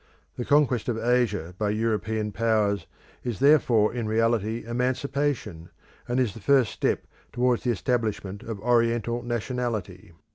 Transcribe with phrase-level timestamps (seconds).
[0.35, 2.87] The conquest of Asia by European Powers
[3.23, 5.69] is therefore in reality emancipation,
[6.07, 10.11] and is the first step towards the establishment of Oriental nationality.